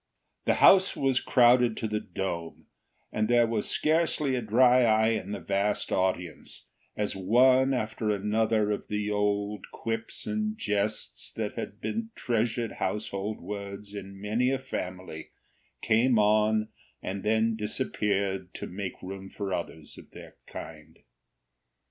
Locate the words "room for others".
19.03-19.99